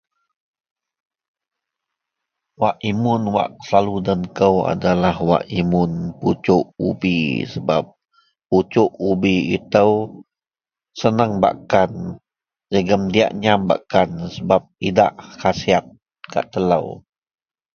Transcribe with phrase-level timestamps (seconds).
[2.61, 7.19] wak imun wak selalu den kou adalah wak imun pucuk ubi,
[7.53, 7.83] sebab
[8.49, 9.93] pucuk ubi itou
[10.99, 11.91] senang bakkan
[12.73, 15.85] jegum diak nyaam bakkan sebab idak khasiat
[16.33, 16.85] gak telou